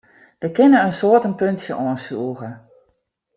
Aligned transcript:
Dêr 0.39 0.53
kinne 0.55 0.77
in 0.87 0.97
soad 0.99 1.23
in 1.27 1.37
puntsje 1.39 1.73
oan 1.83 1.99
sûge. 2.05 2.49